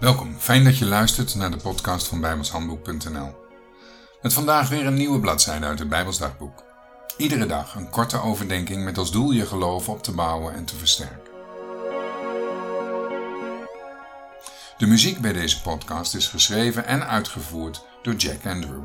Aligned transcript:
Welkom, 0.00 0.36
fijn 0.38 0.64
dat 0.64 0.78
je 0.78 0.84
luistert 0.84 1.34
naar 1.34 1.50
de 1.50 1.56
podcast 1.56 2.08
van 2.08 2.20
bijbelshandboek.nl. 2.20 3.34
Met 4.22 4.32
vandaag 4.32 4.68
weer 4.68 4.86
een 4.86 4.94
nieuwe 4.94 5.20
bladzijde 5.20 5.66
uit 5.66 5.78
het 5.78 5.88
Bijbelsdagboek. 5.88 6.64
Iedere 7.16 7.46
dag 7.46 7.74
een 7.74 7.90
korte 7.90 8.20
overdenking 8.20 8.84
met 8.84 8.98
als 8.98 9.12
doel 9.12 9.30
je 9.30 9.46
geloof 9.46 9.88
op 9.88 10.02
te 10.02 10.12
bouwen 10.12 10.54
en 10.54 10.64
te 10.64 10.76
versterken. 10.76 11.32
De 14.78 14.86
muziek 14.86 15.18
bij 15.20 15.32
deze 15.32 15.60
podcast 15.62 16.14
is 16.14 16.28
geschreven 16.28 16.86
en 16.86 17.06
uitgevoerd 17.06 17.84
door 18.02 18.14
Jack 18.14 18.46
Andrew. 18.46 18.84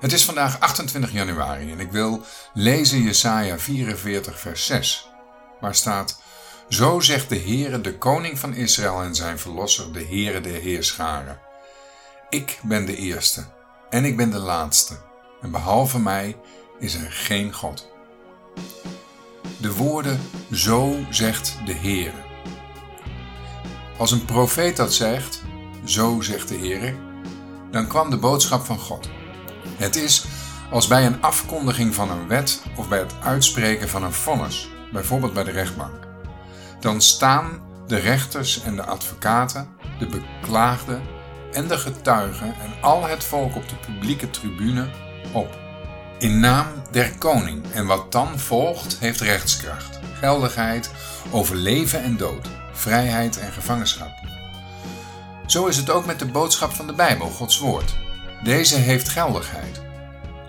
Het 0.00 0.12
is 0.12 0.24
vandaag 0.24 0.60
28 0.60 1.12
januari 1.12 1.72
en 1.72 1.80
ik 1.80 1.90
wil 1.90 2.24
lezen 2.54 3.02
Jesaja 3.02 3.58
44 3.58 4.40
vers 4.40 4.66
6, 4.66 5.08
waar 5.60 5.74
staat... 5.74 6.26
Zo 6.68 7.00
zegt 7.00 7.28
de 7.28 7.38
Heere, 7.38 7.80
de 7.80 7.98
koning 7.98 8.38
van 8.38 8.54
Israël 8.54 9.02
en 9.02 9.14
zijn 9.14 9.38
verlosser, 9.38 9.92
de 9.92 10.04
Heere 10.04 10.40
der 10.40 10.60
Heerscharen. 10.60 11.40
Ik 12.28 12.60
ben 12.62 12.86
de 12.86 12.96
eerste 12.96 13.44
en 13.90 14.04
ik 14.04 14.16
ben 14.16 14.30
de 14.30 14.38
laatste, 14.38 14.96
en 15.40 15.50
behalve 15.50 15.98
mij 15.98 16.36
is 16.78 16.94
er 16.94 17.12
geen 17.12 17.52
God. 17.52 17.88
De 19.56 19.72
woorden, 19.72 20.20
zo 20.52 20.96
zegt 21.10 21.56
de 21.66 21.74
Heere. 21.74 22.26
Als 23.98 24.10
een 24.10 24.24
profeet 24.24 24.76
dat 24.76 24.94
zegt, 24.94 25.42
zo 25.84 26.20
zegt 26.20 26.48
de 26.48 26.58
Heere, 26.58 26.94
dan 27.70 27.86
kwam 27.86 28.10
de 28.10 28.18
boodschap 28.18 28.64
van 28.64 28.78
God. 28.78 29.08
Het 29.76 29.96
is 29.96 30.24
als 30.70 30.86
bij 30.86 31.06
een 31.06 31.22
afkondiging 31.22 31.94
van 31.94 32.10
een 32.10 32.28
wet 32.28 32.62
of 32.76 32.88
bij 32.88 32.98
het 32.98 33.14
uitspreken 33.22 33.88
van 33.88 34.02
een 34.02 34.12
vonnis, 34.12 34.68
bijvoorbeeld 34.92 35.32
bij 35.32 35.44
de 35.44 35.50
rechtbank 35.50 36.07
dan 36.80 37.00
staan 37.00 37.60
de 37.86 37.96
rechters 37.96 38.62
en 38.62 38.76
de 38.76 38.84
advocaten, 38.84 39.68
de 39.98 40.06
beklaagden 40.06 41.02
en 41.52 41.68
de 41.68 41.78
getuigen 41.78 42.46
en 42.46 42.82
al 42.82 43.06
het 43.06 43.24
volk 43.24 43.56
op 43.56 43.68
de 43.68 43.76
publieke 43.76 44.30
tribune 44.30 44.88
op. 45.32 45.58
In 46.18 46.40
naam 46.40 46.66
der 46.90 47.18
koning 47.18 47.64
en 47.72 47.86
wat 47.86 48.12
dan 48.12 48.38
volgt 48.38 48.98
heeft 48.98 49.20
rechtskracht, 49.20 49.98
geldigheid 50.18 50.90
over 51.30 51.56
leven 51.56 52.02
en 52.02 52.16
dood, 52.16 52.48
vrijheid 52.72 53.38
en 53.38 53.52
gevangenschap. 53.52 54.10
Zo 55.46 55.66
is 55.66 55.76
het 55.76 55.90
ook 55.90 56.06
met 56.06 56.18
de 56.18 56.26
boodschap 56.26 56.72
van 56.72 56.86
de 56.86 56.92
Bijbel, 56.92 57.28
Gods 57.28 57.58
woord. 57.58 57.96
Deze 58.42 58.76
heeft 58.76 59.08
geldigheid. 59.08 59.82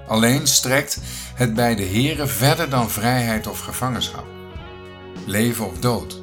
Alleen 0.07 0.47
strekt 0.47 0.99
het 1.35 1.53
bij 1.53 1.75
de 1.75 1.85
Here 1.85 2.27
verder 2.27 2.69
dan 2.69 2.89
vrijheid 2.89 3.47
of 3.47 3.59
gevangenschap 3.59 4.38
leven 5.29 5.67
of 5.67 5.79
dood. 5.79 6.21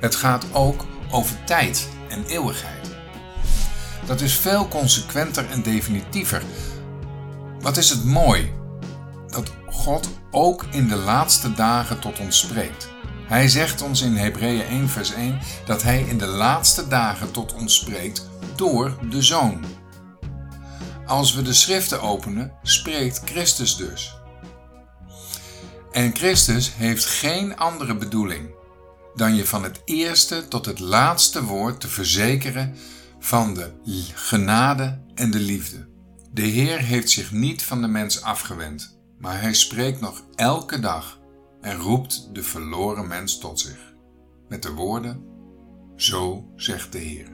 Het 0.00 0.14
gaat 0.14 0.46
ook 0.52 0.84
over 1.10 1.44
tijd 1.44 1.88
en 2.08 2.24
eeuwigheid. 2.24 2.88
Dat 4.06 4.20
is 4.20 4.34
veel 4.34 4.68
consequenter 4.68 5.50
en 5.50 5.62
definitiever. 5.62 6.42
Wat 7.60 7.76
is 7.76 7.90
het 7.90 8.04
mooi 8.04 8.52
dat 9.26 9.52
God 9.66 10.08
ook 10.30 10.64
in 10.70 10.88
de 10.88 10.96
laatste 10.96 11.54
dagen 11.54 11.98
tot 11.98 12.20
ons 12.20 12.38
spreekt. 12.38 12.88
Hij 13.26 13.48
zegt 13.48 13.82
ons 13.82 14.02
in 14.02 14.16
Hebreeën 14.16 14.66
1 14.66 14.88
vers 14.88 15.12
1 15.12 15.38
dat 15.64 15.82
hij 15.82 16.00
in 16.00 16.18
de 16.18 16.26
laatste 16.26 16.88
dagen 16.88 17.30
tot 17.30 17.54
ons 17.54 17.74
spreekt 17.74 18.28
door 18.54 18.98
de 19.10 19.22
Zoon. 19.22 19.64
Als 21.06 21.34
we 21.34 21.42
de 21.42 21.52
schriften 21.52 22.00
openen, 22.00 22.52
spreekt 22.62 23.22
Christus 23.24 23.76
dus. 23.76 24.16
En 25.96 26.16
Christus 26.16 26.74
heeft 26.74 27.04
geen 27.04 27.56
andere 27.56 27.96
bedoeling 27.96 28.50
dan 29.14 29.34
je 29.34 29.46
van 29.46 29.62
het 29.62 29.82
eerste 29.84 30.48
tot 30.48 30.66
het 30.66 30.78
laatste 30.78 31.44
woord 31.44 31.80
te 31.80 31.88
verzekeren 31.88 32.76
van 33.18 33.54
de 33.54 33.70
genade 34.14 35.00
en 35.14 35.30
de 35.30 35.38
liefde. 35.38 35.86
De 36.32 36.42
Heer 36.42 36.78
heeft 36.78 37.10
zich 37.10 37.32
niet 37.32 37.62
van 37.62 37.80
de 37.80 37.86
mens 37.86 38.22
afgewend, 38.22 38.98
maar 39.18 39.40
hij 39.40 39.54
spreekt 39.54 40.00
nog 40.00 40.22
elke 40.34 40.80
dag 40.80 41.18
en 41.60 41.76
roept 41.76 42.28
de 42.32 42.42
verloren 42.42 43.06
mens 43.06 43.38
tot 43.38 43.60
zich. 43.60 43.94
Met 44.48 44.62
de 44.62 44.72
woorden: 44.72 45.24
Zo 45.96 46.52
zegt 46.56 46.92
de 46.92 46.98
Heer. 46.98 47.28